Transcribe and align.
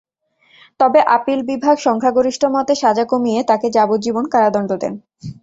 তবে 0.79 0.99
আপিল 1.15 1.39
বিভাগ 1.49 1.75
সংখ্যাগরিষ্ঠ 1.79 2.41
মতে 2.55 2.73
সাজা 2.75 3.05
কমিয়ে 3.11 3.39
তাঁকে 3.49 3.67
যাবজ্জীবন 3.75 4.25
কারাদণ্ড 4.33 4.71
দেন। 4.81 4.93